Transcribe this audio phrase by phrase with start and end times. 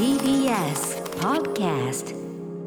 [0.00, 2.14] TBS Podcast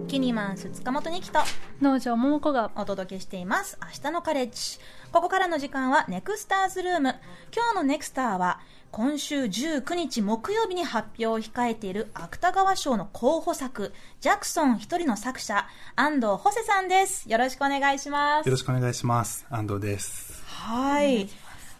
[0.07, 1.39] キニマンス塚本にきと
[1.81, 3.75] 農場桃子がお届けしています。
[3.81, 4.77] 明日のカレッジ。
[5.11, 7.15] ここからの時間はネクスターズルーム。
[7.51, 8.59] 今日のネクスターは
[8.91, 15.65] 今週19日木曜日に発表を控えている芥川賞の候補作ジャクソン一人の作者
[15.95, 17.27] 安藤ホセさんです。
[17.27, 18.45] よろしくお願いします。
[18.45, 19.47] よろしくお願いします。
[19.49, 20.43] 安藤です。
[20.45, 21.27] はい。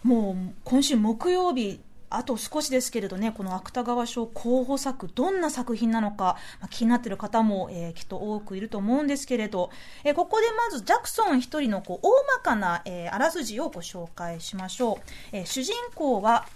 [0.02, 1.78] もう今週木曜日
[2.16, 9.70] あと少しですけれどね、この芥川賞候補作、どんな作品なのか、まあ、気になっている方も、えーきっと多くいると思うんですけれど、
[10.04, 14.96] えーここでまずジャクソン一人のこう大まかな、えーあらすじをご紹介しましょう。
[15.32, 16.46] えー主人公は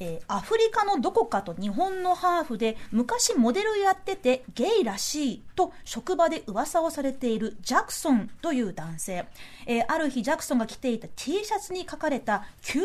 [0.00, 9.26] えーアフリカのどこかと日本のハーフで昔モデルやっててゲイらしいと職場で噂をされているジャクソンという男性、
[9.66, 12.82] えーある日ジャクソンが着ていた T シャツに書かれた QR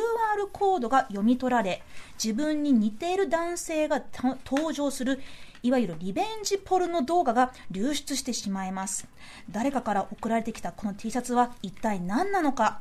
[0.51, 1.81] コードが読み取られ
[2.23, 4.01] 自分に似ている男性が
[4.45, 5.19] 登場する
[5.61, 9.07] いわゆるリベンジポルノ動画が流出してしまいます。
[9.51, 12.79] 誰かから送られてきたこの T シャツは一体何なのか？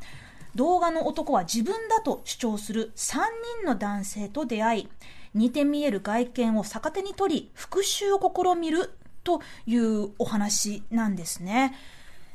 [0.58, 3.18] 動画の男は自分だと主張する3
[3.60, 4.88] 人の男性と出会い
[5.32, 8.90] 似て見える外見を逆手に取り復讐を試みる
[9.22, 11.76] というお話なんですね。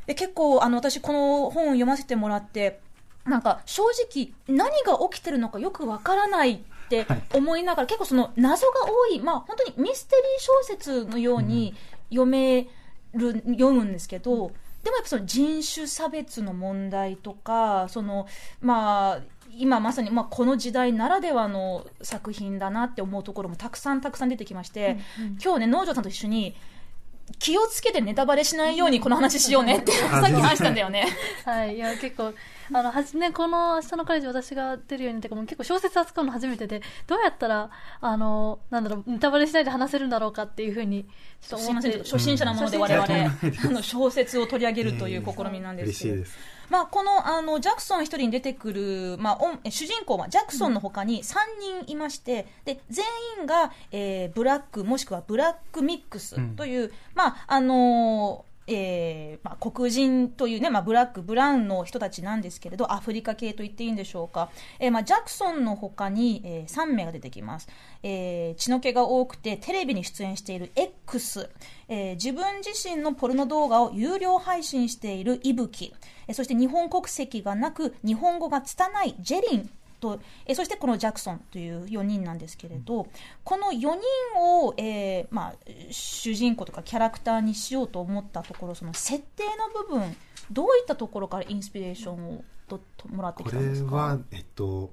[0.05, 2.79] で結構あの私この本を読ませてもらって
[3.25, 7.23] なんか正直何が起きてるのかよくわからないってはい。
[7.33, 11.73] 思いながら、結構その謎が多い、まあ、本当にミステリー小説のように
[12.09, 12.67] 読め
[13.13, 14.51] る、読むんですけど、
[14.83, 18.27] でもやっぱその人種差別の問題とか、その
[18.61, 19.21] まあ、
[19.57, 24.97] 今まさに、まあ、この時代ならではの作品だなって思うところもたくさんたくさん出てきまして、
[25.43, 26.55] 今日ね、農場さんと一緒に、
[27.39, 31.07] 気をつけてネタバレしないようにこの話しようねって、さっき話したんだよね。
[31.45, 31.75] はい。
[31.75, 32.33] いや結構
[32.71, 37.69] あのはじねこの明日のカレッジ私が出るようになってからもう結構小説扱うの初めてでどうやったら
[38.01, 41.05] あのなんだろうネタバレしないで話せるんだろうかっていうふうに
[41.41, 42.11] ちょっとすいません、思って。
[42.11, 46.37] 初心者なもので我々、あの小説を取り上げるという試みなんですけど、嬉しいです。
[46.69, 51.35] まあ、このあのジャクソン一人に出てくる、まあ、主人公はジャクソンの他に3
[51.85, 53.05] 人いまして、で全
[53.39, 64.49] 員が、えーブラックもしくはブラックミックスという、まああのーえーまあ、黒人というね、まあ、ブラック、ブラウンの人たちなんですけれど、アフリカ系と言っていいんでしょうか。
[64.79, 67.67] えーまあ、ジャクソンの他に、えー3名が出てきます。
[68.03, 71.49] えー血の気が多くて、テレビに出演している X、
[71.89, 75.93] えー自分自身のポルノ動画を有料配信しているイブキ、
[76.27, 79.69] えーそして日本国籍がなく、日本語が拙いジェリン
[80.03, 83.07] と、えーそしてこのジャクソンという4人なんですけれど、
[83.43, 83.99] この4人
[84.37, 85.53] を、えーまあ、
[85.89, 90.15] 主人公とかキャラクターにしようと思ったところ、その設定の部分、
[90.51, 93.91] どういったところからインスピレーションをとともらってこきたんですか？
[93.91, 94.91] れは、えっと、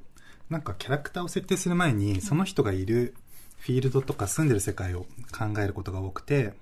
[0.48, 3.15] なんかキャラクターを設定する前に、その人がいる
[3.59, 5.00] フィールドとか住んでる世界を
[5.37, 6.54] 考えることが多くて、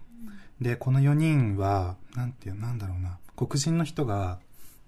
[0.61, 4.41] で、この4人は、なんていう、なんだろうな、黒人の人が、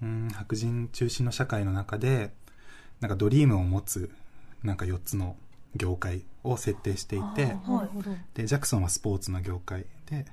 [0.03, 2.33] うん、白人中心の社会の中で、
[3.01, 4.11] なんかドリームを持つ、
[4.63, 5.37] なんか4つの
[5.77, 10.27] 業界を設定していて、なるほどでジャクソンはスポーツの業界で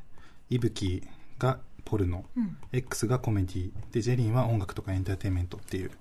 [0.50, 1.04] イブキ
[1.40, 2.58] がポルノ、ん。
[2.74, 5.92] X がコメディでジェリンは音楽とかエンターテインメントっていう。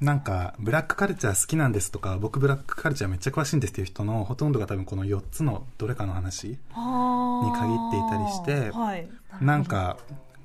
[0.00, 9.06] なんかブラックカルチャー好きなんですとか僕ブラックカルチャーめっちゃ詳しいんですっていう人のほとんどが多分この4つのどれかの話にに限っていたりしてはい、
[9.40, 9.98] なんか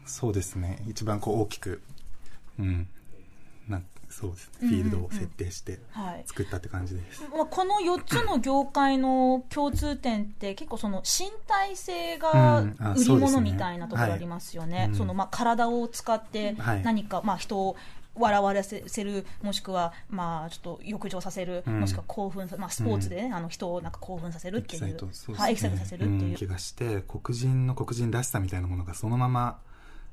[0.06, 0.84] そうですね。
[0.88, 1.82] 一番こう大きく
[2.60, 2.88] うん
[4.10, 4.68] そうですね。
[4.70, 6.24] フィールドを設定してはい。
[6.26, 14.90] 作ったって感じです、まあ、この4つの業界の共通点って結構その身体性が売り物みたいなところありますよね。
[14.94, 16.84] そのまあ体を使ってはい。
[16.84, 17.76] 何かまあ人を
[18.16, 21.80] 笑わせるもしくはまあちょっと浴場させる、うん。
[21.82, 24.84] もしくは興奮さ、まあ、スポーツでね、あの人をなんか興奮させるっていう。
[24.84, 25.38] エキサイトそうですね。
[25.38, 29.60] はい、エキサイトさせるっていう、ん気がして黒人の黒人らしさみたいなものがそのまま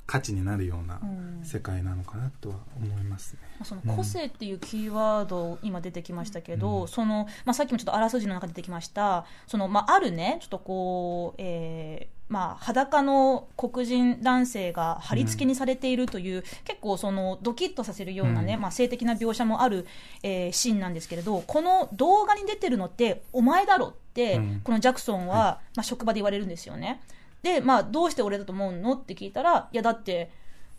[0.07, 1.27] 価値になるようなうん。
[1.45, 18.61] 世界なのかなとは思いますね、まあその個性っていうキーワード、今出てきましたけど、そのまあ、さっきもちょっとあらすじの中で出てきました、そのまあ、あるね、ちょっとこう、えーまあ、裸の黒人男性が貼り付けにされているという、結構そのドキッとさせるようなね、うん。
[18.61, 19.87] まあ、性的な描写もある、
[20.25, 24.61] えーシーンなんですけれど、この動画に出てるのって、お前だろって、うん。
[24.65, 27.01] このジャクソンは、まあ、職場で言われるんですよね。
[27.43, 28.95] で、まあ、どうして俺だと思うの？
[28.95, 30.31] って聞いたら、いや、だって、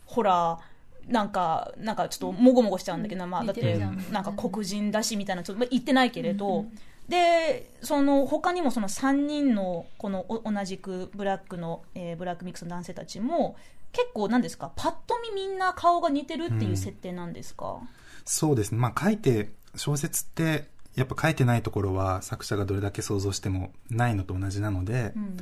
[0.04, 0.58] ほら、
[1.06, 3.78] なんか、なんかちょっともごもごしちゃうんだけど、まあ、だって
[4.10, 6.66] なんか黒人だしみたいな、ちょっとまあ言ってないけれど、
[7.08, 13.56] で、その他にもその3人のこのお同じくブラックの、えーブラックミックスの男性たちも、
[13.92, 17.78] 結構なんですか、パッと見みんな顔が似てるっていう設定なんですか、
[18.26, 18.78] そうですね。
[18.78, 25.36] まあ書いて小説ってやっぱ書いてないところは作者がどれだけ想像してもないのと同じなので、うん。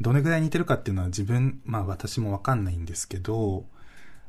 [0.00, 3.64] どれぐらい似てるかっていうのは自分、まあ私もわかんないんですけど、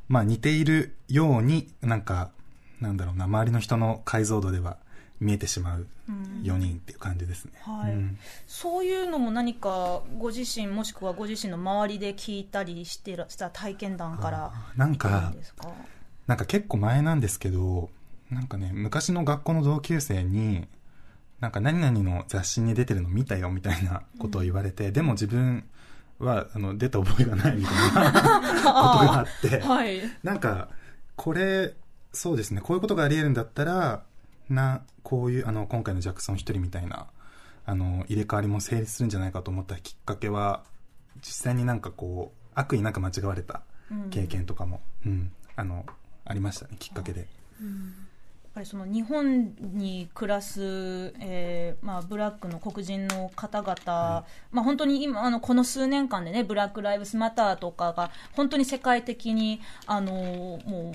[0.08, 2.30] まあ似ているように、なんか、
[2.80, 4.76] なんだろうな、周りの人の解像度では
[5.20, 7.52] 見えてしまううん4人っていう感じですね。
[7.62, 7.92] はい。
[7.92, 8.18] うん。
[8.46, 15.32] そういうのも何かご自身もしくはご自身の周りで聞いたりしてらした体験談からなんか？
[16.26, 17.88] なんか結構前なんですけど、
[18.30, 20.66] なんかね、昔の学校の同級生に、
[21.40, 25.64] なんか何々の雑誌に出てるの見たよみたいなことを言われて、でも自分
[26.18, 28.20] はあの出た覚えがないみたいな こ
[28.62, 30.00] とがあって、 はい。
[30.22, 30.68] なんか、
[31.16, 31.74] これ、
[32.12, 34.04] そうですね、こういうことがあり得るんだったら、
[34.48, 37.08] な、こういう、あの、今回のジャクソン一人みたいな、
[37.66, 40.64] あの、入れ替わりも成立するんじゃないかと思ったきっかけは、
[41.20, 43.62] 実際になんかこう、悪意なく間違われた
[44.10, 45.84] 経験とかも、うん、あの、
[46.24, 47.20] ありましたね、きっかけで。
[47.20, 47.28] やっ
[48.54, 60.94] ぱりその日本に暮らす、えーまあ、ブラックの黒人の方々、まあ、本当に今あのこの数年間でねブラック・ライブスマターとかが本当に世界的にあのも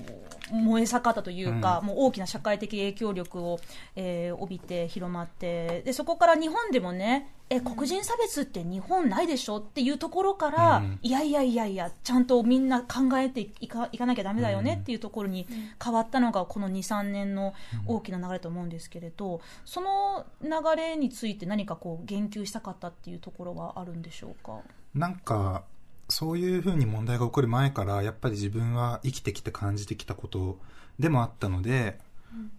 [0.50, 1.86] う燃え盛ったというか、うん。
[1.88, 3.60] もう大きな社会的影響力を、
[3.94, 9.56] えー帯びて広まってでそこから日本でもねえ黒人差別って日本ないでしょ？
[9.56, 10.98] っていうところから、うん。
[11.02, 15.48] いやいやいやいやちゃんとみんな考えていかいかなきゃだめだよねっていうところに
[15.82, 17.52] 変わったのがこの23年の
[17.86, 24.60] 大きな流れと思うんですけれど、その流れについて何かこう言及したかったっていうところはあるんでしょうか？
[24.94, 25.64] なんか、
[26.08, 30.58] そういうふうに問題が起こる前から、やっぱり自分は生きてきて感じてきたこと
[30.98, 31.98] でもあったので、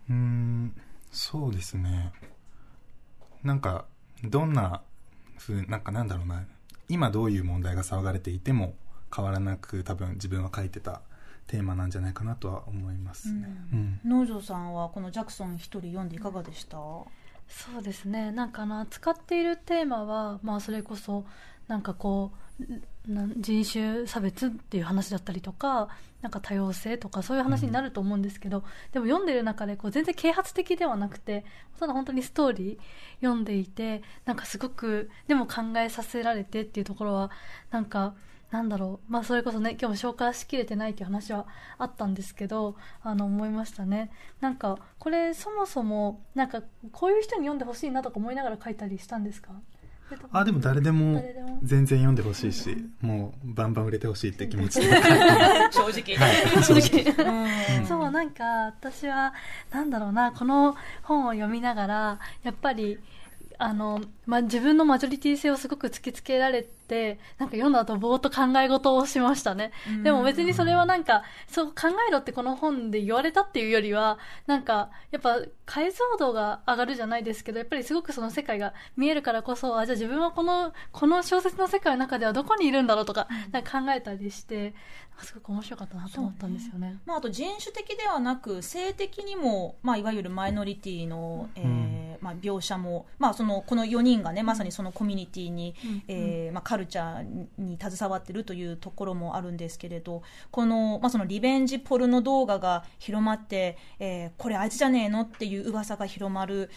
[0.10, 0.76] うーん、
[1.12, 2.12] そうですね。
[3.44, 3.86] なんか、
[4.24, 4.82] どんな
[5.38, 6.44] ふう、なんかなんだろうな、
[6.90, 8.76] 今どういう問題が騒がれていても
[9.16, 11.02] 変わらなく多分自分は書いてた
[11.48, 13.48] テーマなんじゃないかなとは思いますね。
[13.74, 14.00] うん。
[14.06, 17.08] 農場さんはこのジャクソン一人読んでいかがでした、そ
[17.80, 18.32] うですね。
[18.32, 21.26] なんかあの扱っているテーマは、まあ、それこそ
[21.68, 25.90] なんかこうな人種差別っていう話だったりとか
[26.22, 31.44] なんか多様性とかそういう話になると思うんですけど、でも読んでる中でこう全然啓発的ではなくて
[31.80, 32.78] ただ本当にストーリー
[33.22, 37.32] 読んでいてなんかすごくでも考えさせられてっていうところは
[37.72, 38.14] なんか
[38.52, 41.48] なんだろう、まあ、それこそね今日も消化しきれてないっていう話は
[41.80, 44.12] あったんですけどあの思いましたね。
[44.42, 46.62] なんかこれそもそもなんか
[46.92, 49.54] こういう人に読んでほしいなとか思いながら書いたりしたんですか？
[50.32, 51.60] あ、でも誰でも誰でも。
[51.64, 54.88] 全然読んでほしいし、もうバンバン売れてほしいって気持ちで。
[55.72, 57.80] 正直、はい、 正直。
[57.80, 57.86] うん。
[57.86, 59.34] そうなんか私は
[59.72, 63.00] なんだろうなこの本を読みながらやっぱり
[63.58, 70.04] あの、ま、自分のマジョリティ性をすごく突きつけられてなんか読んだ後ぼーっと考え事をしましたね、うん。
[70.04, 84.74] でも別にそれはなんかそう考えろってこの本で言われたっていうよりはなんかやっぱ解像度が上がるじゃないですけどやっぱりすごくその世界が見えるからこそあじゃあ自分はこのこの小説の世界の中ではどこにいるんだろうとか,、なんか考えたりして
[85.24, 86.98] すごく面白かったなと思ったんですよね。
[87.06, 96.04] まあ、あと人種的ではなく性的にも、まあ、いわゆるマイノリティの、えーまあ、描写も、まあ、そのこの4人がねまさにそのコミュニティに、うん。
[96.08, 106.70] えーまあ、カルルチャーに携わってるというところもあるんですけれどこの,、まあそのリベンジポルノ動画が広まって、えーこれあいつじゃねえのっていう噂が広まる。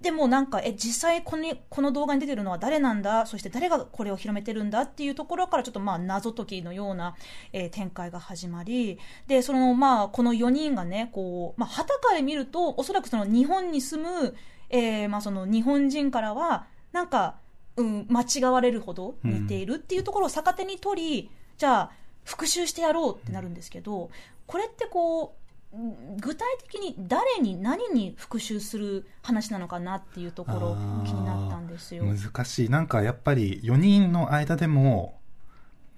[0.00, 3.26] でもなんかえ実際このこの動画に出てるのは誰なんだ？
[3.26, 7.14] そして誰がこれを広めてるんだっていうところからちょっとまあ謎解きのような、
[7.52, 8.98] えー展開が始まり。
[9.26, 14.34] でそのまあこの4人がねこう、まあ、旗から見るとおそらくその日本に住む、
[14.70, 17.36] えーまあ、その日本人からはなんか、
[17.76, 21.90] うん、間違われるほど似ているっていうところを逆手に取り、じゃあ
[22.24, 24.10] 復讐してやろうってなるんですけど
[24.46, 25.34] これってこ
[25.72, 32.04] ううん具体的に誰に何に復讐する話なのかなっていうところ気になったんですよ。
[32.04, 32.68] 難しい。
[32.68, 35.20] なんかやっぱり4人の間でも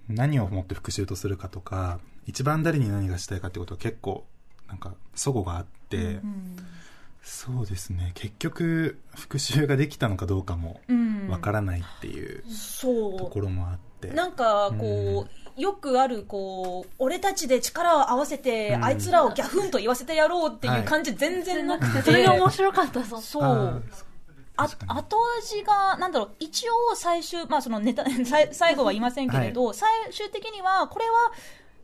[0.09, 4.27] 何をもって復讐とするかとか、一番誰に何がしたいかってことは結構
[4.69, 6.57] なんか齟齬があって、うん
[7.23, 8.13] そうですね。
[8.15, 11.29] 結局復讐ができたのかどうかもうん。
[11.29, 12.89] わからないっていうとそ
[13.31, 14.09] ころもあって。
[14.09, 15.27] うなんかこ
[15.57, 18.85] う、よくあるこう俺たちで力を合わせて、うん。
[18.85, 23.23] あいつらをギャフンと言わせてやろうっていう感じ全然なくて、 それが面白かったそう。
[23.23, 23.83] そう
[24.57, 28.05] あ後味が、なんだろう、一応最終、まあそのネタ、
[28.53, 31.33] 最後は言いませんけれど、最終的には、これは、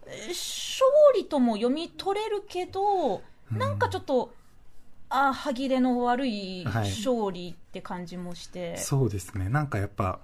[0.06, 4.32] えー勝利とも読み取れるけど、なんかちょっと、
[5.10, 6.90] あー歯切れの悪いはい。
[6.90, 9.48] 勝利って感じもして、そうですね。
[9.48, 10.20] なんかやっぱ、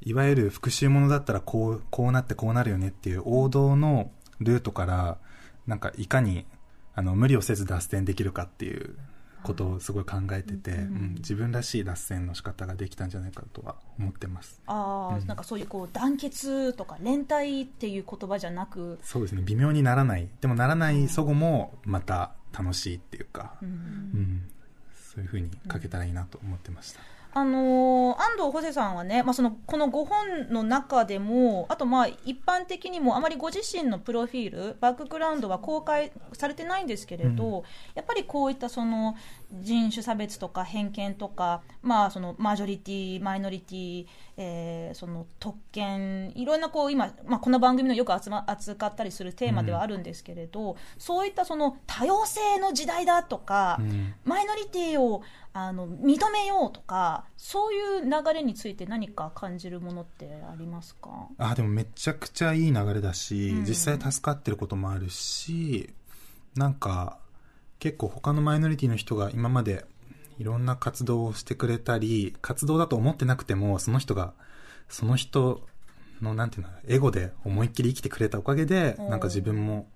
[0.00, 5.18] いわゆる復讐ものだったらこう、こうなってこうなるよねっていう王道のルートから、
[5.66, 6.46] なんかいかに、
[6.94, 8.96] あの、無理をせず脱線できるかっていう
[9.42, 10.78] ことをすごい考えてて、うん。
[10.78, 11.14] うん。
[11.16, 14.60] 自分らしい脱線の仕方ができたんじゃないかとは思ってます。
[14.66, 15.26] ああ、うん。
[15.26, 19.42] なんかそういうこう団結とか連帯っていう言葉じゃなく、そうですね。
[19.44, 20.28] 微妙にならない。
[20.40, 23.68] でもならないそごもまた楽しいっていうか、うん。
[23.68, 24.50] うん。
[24.94, 27.00] そういうふうに書けたらいいなと思ってました、
[27.34, 37.62] あのー安藤ホセさんはね、まあ、そのこの5本の中でもあとまあ一般的にもあまりご自身のプロフィールバックグラウンドは公開されてないんですけれど、うん。
[37.94, 39.16] やっぱりこういったその
[39.52, 44.06] 人種差別とか偏見とか、まあ、そのマジョリティマイノリティ、
[44.36, 54.14] えーその特権いろんなこう今、まあ、この番組のよく集、ま、扱ったりするテーマではあるんですけれど、そういったその多様性の時代だとか、うん。
[54.24, 55.22] マイノリティを
[55.60, 61.10] あの認めようとかそういう流れについて何か感じるものってありますか？
[61.38, 63.64] あでもめちゃくちゃいい流れだし、うん。
[63.64, 65.90] 実際助かってることもあるし
[66.54, 67.18] なんか
[67.78, 69.84] 結構他のマイノリティの人が今まで
[70.38, 74.34] いろんな活動をしてくれたり活動だと思ってなくてもその人が
[74.88, 75.66] その人
[76.22, 79.10] のなんていうのエゴで思いっきり生きてくれたおかげでうん。
[79.10, 79.88] なんか自分も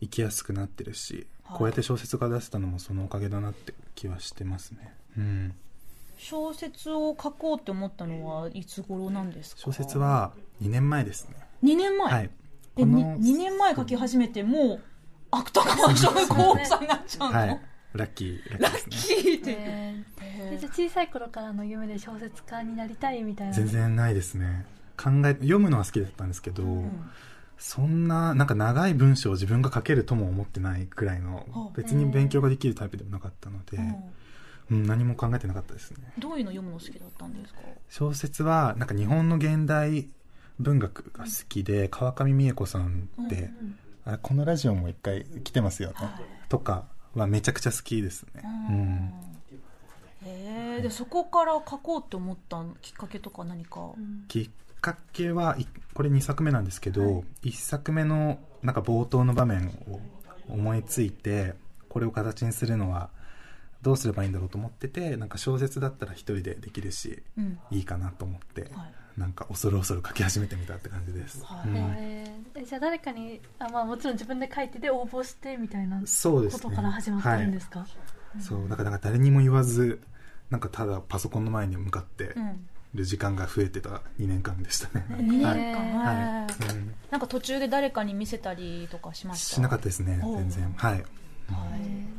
[0.00, 1.58] 生きやすくなってるし、はい。
[1.58, 4.94] こうやって小説が出せたのもそのおかげだなって気はしてますね。
[5.16, 5.54] うん。
[6.18, 9.62] 小説を書こうって思ったのはいつ頃なんですか？
[9.62, 10.32] 小説は
[10.62, 11.36] 2年前ですね。
[11.62, 12.30] 2年前、はい。
[12.78, 14.80] えに 2, 年前書き始めてもう
[15.30, 17.60] 芥川賞候補さんになっちゃうの、はい。
[17.94, 20.46] ラッキー、ララッッキーって、えへー。
[20.48, 20.50] ー。
[20.50, 24.66] でじゃあ小さい頃からの夢で小説家になりたいみたいな全然ないですね。
[24.98, 27.10] 考え、読むのは好きだったんですけど、うん
[27.58, 33.94] そんな、なんか長い文章を自分が書けるとも思ってないくらいのはあ、別に勉強ができるタイプでもなかったので、うん
[34.70, 35.98] うん、何も考えてなかったですね。
[36.18, 37.60] どういうの読むの好きだったんですか？
[37.88, 40.08] 小説は、なんか日本の現代
[40.58, 45.88] 文学が好きで、川上美恵子さんって、うんあこのラジオも一回来てますよ。
[45.90, 45.96] ね、
[46.48, 48.42] とかはめちゃくちゃ好きですね。
[48.70, 49.12] うん。
[50.24, 54.24] へえでそこから書こうって思ったきっかけとか何か、うん。
[54.28, 60.00] きっかけはいこれ2作目なんですけど、1作目のなんか冒頭の場面を
[60.48, 61.54] 思いついて
[61.88, 63.10] これを形にするのは
[63.86, 67.56] どうすればいいんだろうと思っててなんか小説だったら一人でできるしうん。
[67.70, 68.70] いいかなと思って、はい。
[69.20, 71.68] なんか恐る恐る書き始めてみたって感じです、はい。
[71.68, 71.76] うん。
[71.76, 77.86] えーえじゃあ誰かにあ、まあ、もちろん自分で書いてで応募してみたいなことから始まってるんですか、
[78.40, 78.68] そう。
[78.68, 80.00] だからなんか誰にも言わず
[80.50, 82.68] なんかただパソコンの前に向かってうん。
[82.94, 86.16] る時間が増えてた2年間でしたね、 2年間、はい。
[86.16, 86.24] はい。
[86.24, 86.74] はい。
[86.74, 86.94] うん。
[87.10, 89.54] なんか途中で誰かに見せたりとかしました？
[89.56, 90.72] しなかったですね全然。
[90.76, 90.98] はい。
[90.98, 91.25] えー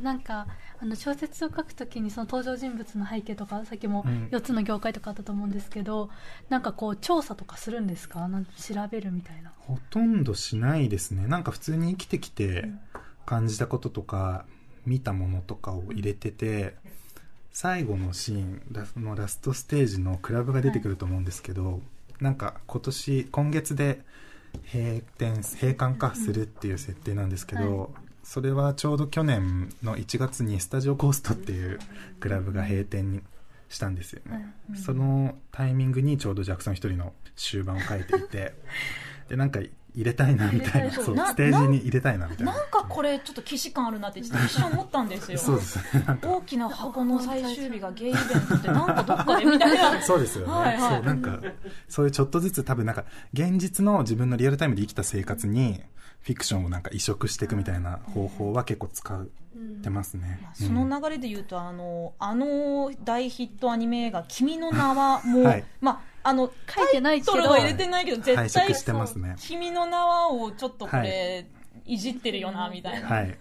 [0.02, 0.46] なんか
[0.80, 4.28] あの小説を書くときにその登場人物の背景とかさっきもうん。
[4.30, 6.10] 4つの業界とかあったと思うんですけど、
[6.48, 8.28] なんかこう調査とかするんですか？
[8.28, 8.50] なん調
[8.90, 9.52] べるみたいな。
[9.58, 11.26] ほとんどしないですね。
[11.26, 12.68] なんか普通に生きてきて
[13.26, 14.44] 感じたこととか
[14.86, 16.74] 見たものとかを入れてて
[17.52, 21.80] 最後のシーンラスのラストステージのクラブが出てくると思うんですけど、
[22.20, 24.00] なんか今年今月で
[24.72, 27.88] 閉店閉館化するっていう設定なんですけど、は
[28.28, 31.78] それはちょうど去年の1月にスタジオコーストっていう
[32.20, 33.22] クラブが閉店に
[33.70, 34.76] したんですよね、うん。
[34.76, 38.52] そのタイミングにちょうどジャクソン一人の終盤を書いていて。
[39.30, 39.60] でなんか
[39.94, 40.92] 入れたいなみたいな。
[40.92, 41.14] そう。
[41.14, 42.52] なステージに入れたいなみたいな。
[42.52, 45.38] なんかこれちょっと既視感あるなってちょっと一瞬思ったんですよ。
[45.38, 45.78] そうです。
[45.78, 50.00] ね大きな箱の最終日がゲイイベントってなんかどっかでみたいな。
[50.02, 50.52] そうですよね。
[50.52, 50.94] はいはい。
[50.94, 51.40] そう、なんか、
[51.88, 55.82] そういうちょっとずつ多分なんか、現実の自分のリアルタイムで生きた生活に、
[56.20, 59.26] フィクションをなんか移植していくみたいな方法は結構使っ
[59.82, 60.40] てますね。
[60.42, 65.64] まあその流れで言うと、あのあの大ヒットアニメ映画「君の名は」も、はい。
[65.80, 67.32] まああの書いてないけど。
[67.32, 69.34] タイトルは入れてないけど絶対拝借してますね。
[69.38, 71.46] 君の名は」をちょっとこはれ、
[71.86, 73.38] い、じってるよなみたいな、はい。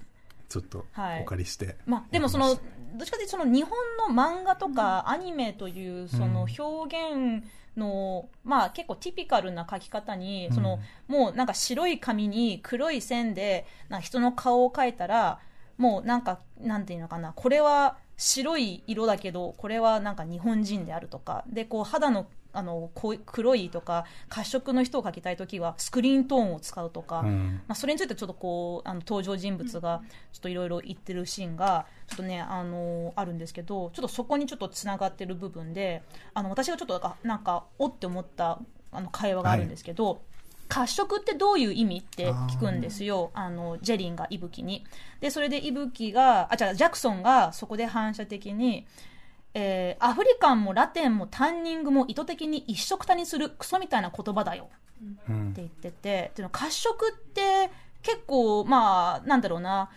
[0.48, 1.76] ちょっとはいお借りして。
[1.86, 6.64] まあ、でもそのどっちかというとその日本の漫画とかアニメというそのうん。
[6.64, 10.56] 表現の、まあ、結構ティピカルな書き方に、うん。
[10.56, 15.40] そのもうなんか白い紙に黒い線でな人の顔を描いたら
[15.78, 22.90] もうなんかなんていうのかなこれは白い色だけどこれはなんか日本人であるとかでこう肌のあの
[23.28, 27.62] 黒いとか褐色の人を描きたいときはスクリーントーンを使うとか、うん。
[27.68, 30.02] まあ、それについてちょっとこうあの登場人物が
[30.34, 36.02] ちょっといろいろ言ってるシーンがちょっとねあのあるんですけどちょっとそこにちょっとつながってる部分で
[36.34, 38.60] あの私がちょっとなんかなんかおって思った
[38.92, 40.22] あの会話があるんですけど、
[40.68, 43.32] 褐色ってどういう意味って聞くんですよ。
[43.34, 44.86] あのジェリンが伊吹に。
[45.20, 48.86] でそれで伊吹があじゃジャクソンがそこで反射的に
[49.54, 54.70] えーアフリカンもラテンもタンニングも意図的に一色たにするクソみたいな言葉だよ。
[55.30, 55.50] うん。
[55.52, 57.70] って言っててでも褐色って
[58.02, 59.90] 結構まあなんだろうな。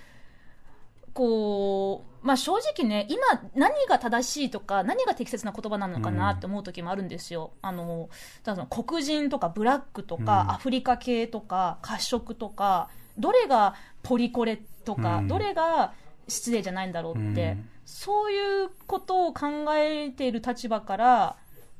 [1.12, 3.22] こうまあ正直ね、今
[3.54, 7.52] 何が正しいとか、何が適切な言葉なのかなって思う時もあるんですよ。
[7.62, 8.10] あの、
[8.42, 10.50] ただ黒人とかブラックとか、うん。
[10.50, 15.28] アフリカ系とか、褐色とか、どれがポリコレとか、うん。
[15.28, 15.94] どれが
[16.28, 17.68] 失礼じゃないんだろうって、うん。
[17.86, 21.36] そういうことを考えている立場から、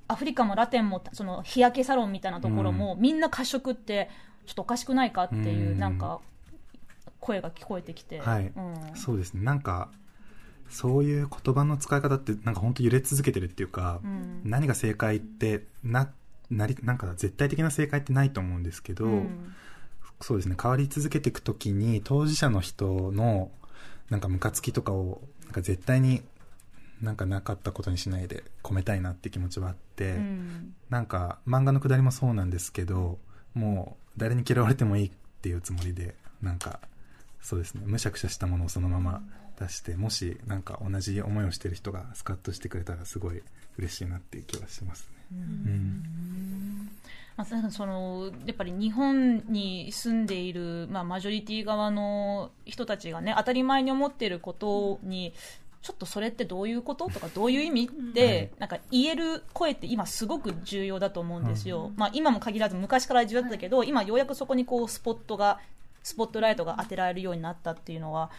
[0.09, 4.09] アフリカもラテンも、その日焼けサロンみたいなところも、みんな褐色って、
[4.47, 5.79] ちょっとおかしくないかっていう、うん。
[5.79, 6.21] なんか、
[7.21, 8.19] 声が聞こえてきて。
[8.19, 8.47] はい。
[8.47, 8.75] うん。
[8.95, 9.43] そうですね。
[9.43, 9.91] なんか
[10.71, 14.41] そういう言葉の使い方ってなんか本当揺れ続けてるっていうか、うん。
[14.45, 16.11] 何が正解ってな
[16.50, 19.53] なりなんか絶対的な正解ってないと思うんですけど、うん。
[20.21, 20.57] そうですね。
[20.61, 23.50] 変わり続けていくときに当事者の人の
[24.11, 26.23] なんかムカつきとかをなんか絶対に
[27.00, 30.75] なんかなかったことにしないで込めたいなって気持ちはあって、うん。
[30.89, 33.19] なんか漫画のくだりもそうなんですけど
[33.55, 35.11] もう誰に嫌われてもいいっ
[35.41, 36.81] ていうつもりでなんか
[37.41, 37.83] そうですね。
[37.87, 39.23] むしゃくしゃしたものをそのまま
[39.61, 43.43] 出してもしなんか同じ思いをしてる人がスカッとしてくれたらすごい
[43.79, 45.17] 嬉しいなっていう気はしますね。
[45.33, 45.35] う
[45.71, 46.90] ん。
[47.37, 55.33] まあ、そのやっぱり日本に住んでいる、まあ、マジョリティ側の人たちがね当たり前に思っていることに
[55.81, 65.59] ちょっとそれってどういうこととかどういう意味って、なんか言える声って今すごく重要だと思うんですよ、まあ、今も限らず昔から重要だったけど、今ようやくそこにこうスポットが
[66.02, 68.31] スポットライトが当てられるようになったっていうのは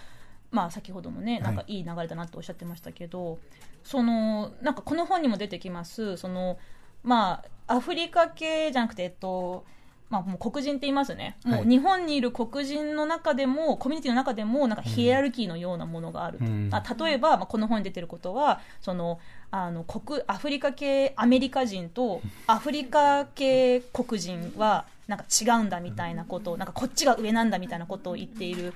[0.51, 3.39] まあ、先ほどもね、なんかいい流れだなとおっしゃってましたけど、
[3.83, 6.57] そのなんかこの本にも出てきます、その
[7.03, 9.63] まあ、アフリカ系じゃなくて、えっと
[10.11, 11.55] まあ、もう黒人って言いますね、はい。
[11.59, 16.69] もう日本にいる黒人の中でも、コミュニティの中でも、なんかヒエラルキーのようなものがあると、うん。
[16.69, 19.19] あ例えば、まあ、この本に出てることは、その
[19.51, 28.73] あの黒アフリカ系アメリカ人とアフリカ系黒人はなんか違うんだみたいなことを、なんかこっちが上なんだみたいなことを言っている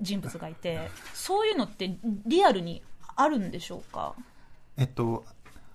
[0.00, 2.82] 人物がいて、そういうのってリアルに
[3.16, 4.14] あるんでしょうか、
[4.76, 5.24] えっと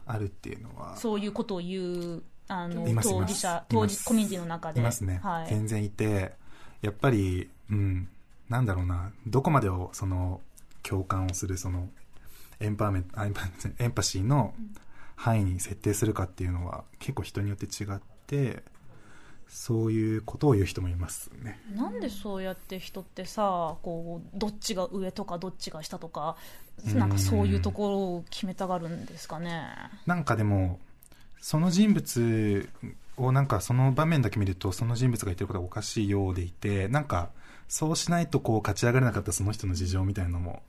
[0.05, 4.81] あるっていうのはそういうことを言うあの当事者、い当事コミュニティの中で。
[4.81, 6.33] いますね、はい、全然いて
[6.81, 8.09] やっぱりうん
[8.50, 10.41] なんだろうなどこまでをその
[10.83, 11.87] 共感をするその
[12.59, 13.03] エンパーメ
[13.79, 14.53] エンパシーの
[15.15, 18.63] 範囲に設定するかっていうのは結構人によって違って
[19.53, 26.37] そういうことを言う人もいますねなんでそうやって人ってさこうどっちが上とかどっちが下とか
[26.87, 29.61] うんなんかそういうところを決めたがるんですかね。
[30.05, 30.79] なんかでも
[31.42, 32.70] その人物
[33.18, 37.29] をなんかその場面だけ見るとその人物が言ってることがおかしいようでいてなんか
[37.68, 40.64] そうしないとこう勝ち上がれなかったその人の事情みたいなのも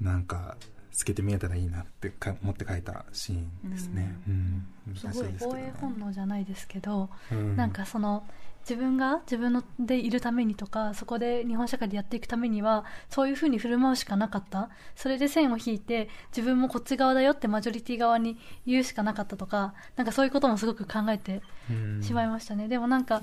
[0.00, 0.56] なんか
[0.92, 4.66] 透けて見えたらいいなってか思って書いたシーンですね、うん。
[4.86, 5.38] 難しいですけどね。
[5.40, 7.56] 防衛本能じゃないですけど、うん。
[7.56, 8.24] なんかその
[8.60, 14.68] 自分が自分のでいるためにとかそこで日本社会でやっていくためにはそういうふうに振る舞うしかなかった。
[14.94, 23.22] それで線を引いて自分もこっち側だよってマジョリティ側に言うしかなかったとかなんかそういうこともすごく考えてうんしまいましたね、でもなんか、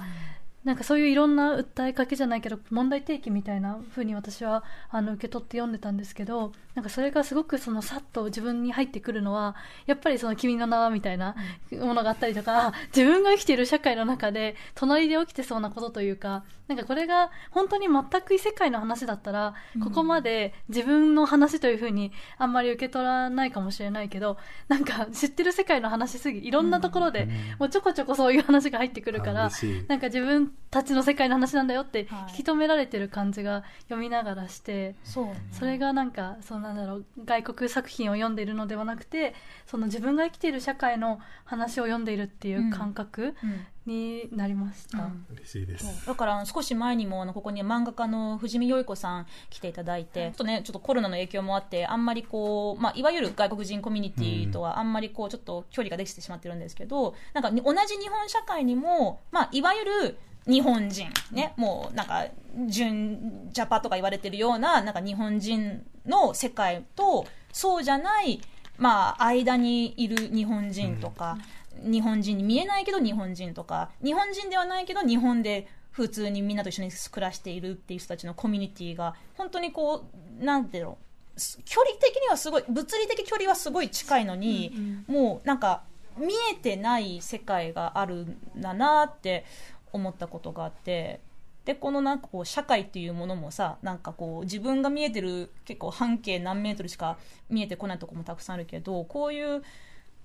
[0.65, 11.35] なんかそういういろんな訴えかけじゃないけど問題提起みたいな風に私はあの受け取って読んでたんですけどなんかそれがすごくそのさっと自分に入ってくるのはやっぱりその「君の名は」みたいな
[11.71, 27.29] ものがあったりとか、自分が生きている社会の中で隣で起きてそうなことというかなんかこれが本当に全く異世界の話だったら、ここまで自分の話という風にあんまり受け取らないかもしれないけどなんか知ってる世界の話すぎいろんなところで、うん。
[27.59, 29.51] もうちょこちょこそういう話が入ってくるから
[29.87, 32.37] なんか自分たちの世界の話なんだよってはい。
[32.37, 39.33] 引き止められてる感じが読みながらして、そうそれがなんかそうなんだろう外国作品を読んでいるのではなくて
[39.65, 44.99] その自分が生きている社会の話を読んでいるっていう感覚うんになりました。
[44.99, 45.25] うん。
[45.31, 46.05] 嬉しいです。
[46.05, 60.17] だから少し前にもあのここに漫画家の藤見よい子さん来ていただいて、ちょっとねちょっとコロナの影響もあってあんまりこうまあいわゆる外国人コミュニティとはあんまりこうちょっと距離ができてしまってるんですけど、なんかに同じ日本社会にもまあいわゆる
[60.47, 62.25] 日本人ねもうなんか
[62.67, 68.41] 純ジャパとか言われてるようななんか日本人の世界とそうじゃない
[68.77, 71.37] まあ間にいる日本人とか、
[71.83, 80.05] 日本人に見えないけど日本人とか日本人ではないけど日本で普通にみんなと一緒に暮らしているっていう人たちのコミュニティが本当にこ
[80.39, 80.97] うなんていうの
[81.37, 84.73] す距離的にはすごい物理的距離はすごい近いのに、
[85.07, 85.83] もうなんか
[86.17, 89.45] 見えてない世界があるんだなって
[89.91, 91.19] 思ったことがあって
[91.65, 97.17] でこのなんかこう社会っていうものもさなんかこう自分が見えてる結構半径何メートルしか
[97.49, 99.63] 見えてこないところもたくさんあるけどこういう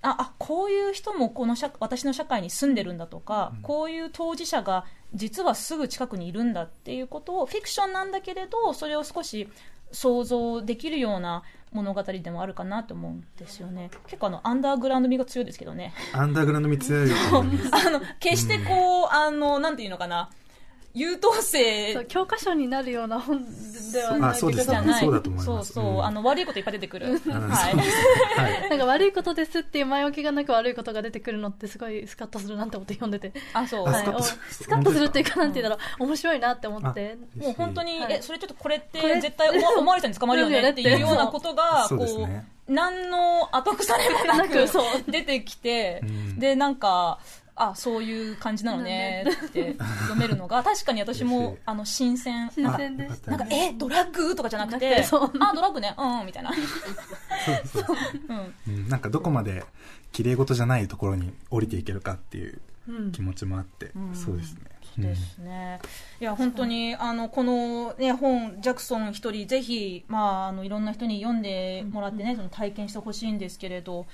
[0.02, 9.48] ああこういう人もこの社私の社会に住んでるんだとか、こういう当事者が実はすぐ近くにいるんだっていうことをフィクションなんだけれどそれを少し
[9.92, 13.90] 想像できるような物語でもあるかなと思うんですよね。
[14.06, 15.92] 結構あのアンダーグラウンド味が強いですけどね。
[16.12, 17.10] アンダーグラウンド味強い。
[17.10, 20.30] あの決してこう、あのなんていうのかな
[20.94, 23.44] 優等生教科書になるような本
[23.92, 24.74] ではないあそうですね。
[24.74, 25.04] じゃない。
[25.04, 25.72] そうだと思います。
[25.72, 26.04] そうそううん。
[26.04, 27.32] あの悪いこといっぱい出てくる、うん。
[27.32, 27.76] はい。
[28.70, 29.10] なんか悪い。
[29.12, 34.40] ことですっていう前置きがなく悪いことが出てくるのってすごいスカッとするなって思って読んでて、あそう、スカッとする。
[34.50, 36.04] スカッとするっていうかなんて言うんだろう。
[36.04, 37.18] 面白いなって思って。
[37.40, 38.12] あもう本当に、はい。
[38.14, 42.46] えそれちょっとこれって絶対 思われたに捕まるよねっていうようなことがそうですこね。
[42.68, 44.84] う何の後腐れもななくくそう。
[45.08, 46.38] 出てきて、うん。
[46.38, 47.18] でなんか
[47.62, 52.50] あそういう感じなのねって読めるのが 確かに私もあの新鮮。
[52.54, 54.34] 新鮮でしなんかえドラッグ？
[54.34, 57.96] とかじゃなくなてあドラッグねうんみたいな、そうそう。
[58.28, 59.64] うん、うんなんかどこまで
[60.12, 63.12] 綺麗事じゃないところに降りていけるかっていううん。
[63.12, 64.14] 気持ちもあって、うん。
[64.14, 64.60] そうですね。
[64.98, 65.80] ですね。
[66.20, 74.06] いや本当にあのこのね本ジャクソン一人ぜひまああのいろんな人に読んでもらってね、その体験してほしいんですけれど、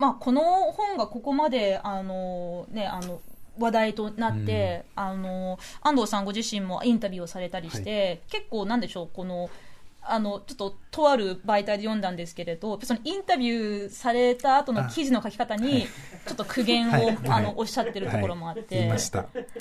[0.00, 3.20] まあこの本がここまであのねあの
[3.58, 9.50] 話題となって、あの安藤さんご自身もインタビューをされたりして、結構なんでしょうこの
[10.02, 15.82] あのちょっととある媒体で読んだんですけれどそのインタビューされた後の記事の書き方に
[16.26, 17.04] ちょっと苦言を、はい。
[17.04, 17.18] はい。
[17.28, 18.90] あのおっしゃってるところもあって。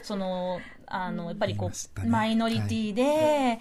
[0.02, 2.10] そのあのやっぱりこう、ね。
[2.10, 3.60] マイノリティで、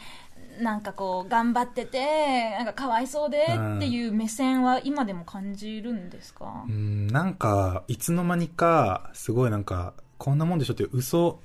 [0.60, 11.40] なんかこう頑張っててなんかかわいそうでっていう目線は今でも感じるんですか、うん、なんか、いつの間にか、すごいなんか、こんなもんでしょっていう嘘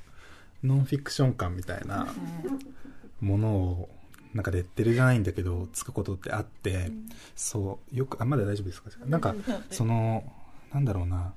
[0.64, 2.08] ノンフィクション感みたいな
[3.22, 3.90] ものを、
[4.34, 6.92] なんかレッテルじゃないんだけど、つくことってあって、
[7.36, 8.90] そう、よく、あ、まだ大丈夫ですか？
[9.06, 9.36] なんか、
[9.70, 10.24] その、
[10.74, 11.34] なんだろうな、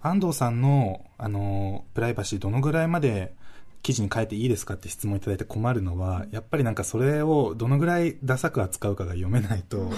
[0.00, 3.34] 安藤さんの、あの、プライバシーどのぐらいまで
[3.82, 9.90] 記事に書いていいですかって質問いただいて困るのは、やっぱりなんかそれをどのぐらいダサく扱うかが読めないと、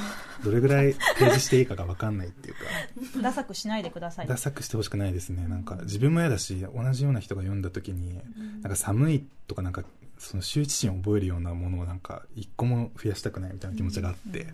[0.44, 2.60] どれぐらい提示していいかがわかんないっていうか、
[3.22, 5.46] ダサくしないでくださいダサくしてほしくないですね。
[5.48, 8.20] なんか自分も嫌だし、同じような人が読んだ時に、
[8.62, 9.82] なんか寒いとかなんか、
[10.18, 14.48] その羞恥心を覚えるようなものをなんか一個も増やしたくないみたいな気持ちがあって、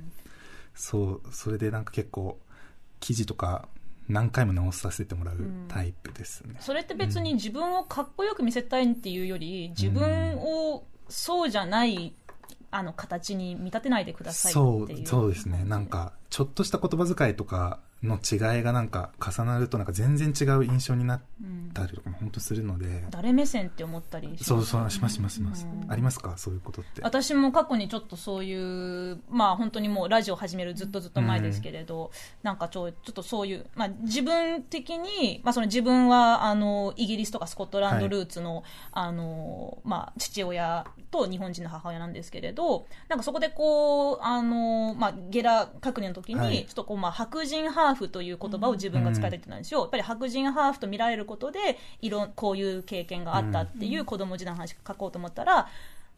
[0.74, 2.38] そう、それでなんか結構
[3.00, 3.68] 記事とか
[4.08, 5.36] 何回も直させてもらう
[5.68, 6.56] タイプですね。
[6.60, 12.14] それって別に自分をかっこよく見せたいっていうより自分をそうじゃない
[12.70, 15.64] あの形に見立てないでくださいそうっていうそうですね。
[15.64, 24.44] なんかちょっとした言葉遣いとかの違いがなんか重なるとなんか全然違う印象になっうんたりとかも本当するので、誰目線って思ったりします？
[24.44, 26.38] そうそうしますしますします、うんありますか？
[26.38, 27.02] そういうことって。
[27.02, 32.10] 私も過去にちょっとそういう、まあ本当にもうラジオ始めるずっとずっと前ですけれど、
[32.42, 46.64] なんかちょちょっとそういう、まあ自分的に、まあその自分はあのイギリスとかスコットランドルーツの、あの、まあ父親と日本人の母親なんですけれど、なんかそこでこう、あの、まあゲラ確認の時に、はい。
[46.66, 49.80] ちょっとこうまあ白人ハーフという言葉を自分が使いたいって言ったんですよ。
[49.80, 55.68] やっぱり白人ハーフと見られることで、いろん、こういう経験があったっていう子供時代の話書こうと思ったら、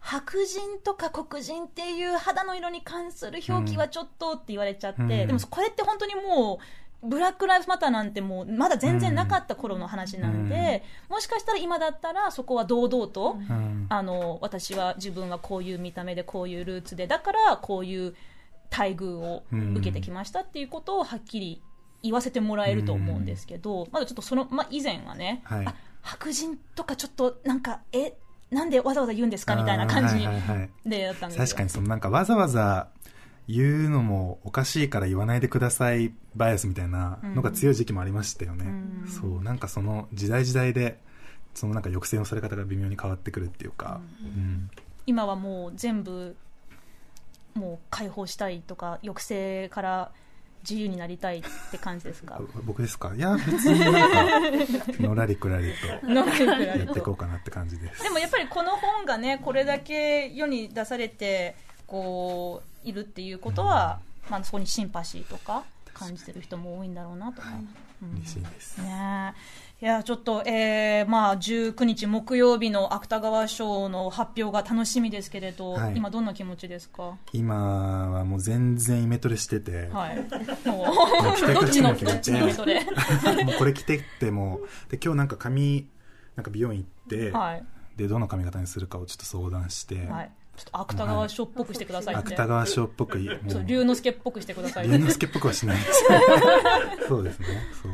[0.00, 5.09] 白人とか黒人っていう肌の色に関する表記はちょっとって言われちゃって、うん。
[5.09, 6.61] でもこれって本当にも
[7.02, 13.87] うブラック・ライフ・マターなんてもうまだ全然なかった頃の話なんで、もしかしたら今だったらそこは堂々と、うん。
[13.88, 18.14] あの私は自分はこういう見た目でこういうルーツでだからこういう
[18.70, 21.62] 待遇を受けてきましたっていうことをはっきり
[22.02, 25.66] 言わせてもらえると思うんですけど、まだちょっとその、まあ、以前はね、はい。
[25.66, 28.14] あ白人とかちょっとなんかえ
[28.50, 30.26] なんでわざわざ言うんですかみたいな感じ
[30.88, 31.44] でやったんですよ。
[31.44, 32.88] 確かにそのなんかわざわざ
[33.46, 39.09] 言うのもおかしいから言わないでくださいバイアスみたいなのが強い時期もありましたよね、うん。
[39.09, 40.98] そうなんかその時代時代で
[41.54, 44.70] そのなんか抑制のされ方が微妙に変わってくるっていうか、うん。
[45.07, 46.37] 今はもう全部
[47.54, 50.11] もう解放したいとか抑制から
[50.68, 52.40] 自由になりたいって感じですか？
[52.64, 53.12] 僕ですか？
[53.14, 58.02] いや別になんかのらりくらりと のらりくらやっていこうかなって感じです。
[58.02, 61.56] でもやっぱりこの本がねこれだけ世に出されて
[61.87, 67.48] こういるっていうことは、まあ、そこにシンパシーとか感じてる人も多いんだろうなとか、
[68.02, 68.12] うん。
[68.18, 68.78] 嬉しいです。
[68.82, 75.96] ねえいやちょっと、えーまあ、19日木曜日の芥川賞の発表が楽しみですけれど、はい。
[75.96, 77.16] 今どんな気持ちですか？
[77.32, 80.16] 今はもう全然イメトレしてて、はい。
[80.68, 82.32] も もうどっちのどっち？
[82.32, 82.90] のそれも
[83.52, 85.86] うこれ着てってもうで今日なんか髪
[86.34, 87.64] なんか美容院行って、はい。
[87.96, 90.32] でどの髪型にするかをちょっと相談して、はい。
[90.56, 96.02] ちょっと芥川賞っぽくしてくださいって、芥川賞っぽくもう ちょっと龍之介っぽくしてください龍之介っぽくはしないです。
[97.06, 97.46] そうですね。
[97.80, 97.92] そう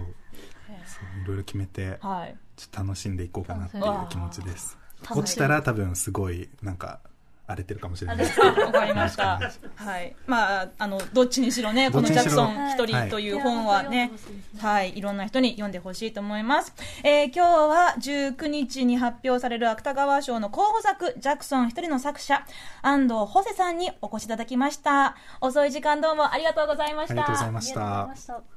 [1.23, 2.37] いろいろ決めてはい。
[2.57, 4.79] ちょっと楽しんでいこうかなっていう気持ちです。
[5.11, 7.01] 落ちたら多分すごいなんか
[7.47, 8.17] 荒れてるかもしれない。
[8.17, 9.39] ですわかりました。
[9.77, 10.17] はい。
[10.27, 14.13] まあ、あの、どっちにしろね、このジャクソン一人という本はね、
[14.59, 16.75] はい、いろんな人に読んでほしいと思います。
[17.03, 22.47] えー今日は19日に発表される芥川賞の候補作、ジャクソン一人の作者、
[22.81, 25.17] 安藤ホセさんにお越しいただきました。
[25.41, 27.15] 遅い時間どうもありがとうございました。
[27.15, 28.54] ありがとうございましありがとうございたました